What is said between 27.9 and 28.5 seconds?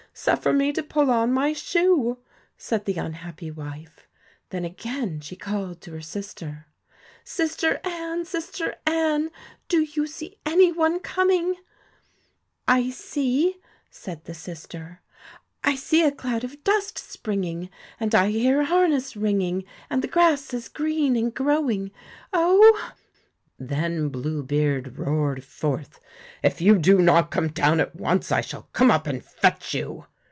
once I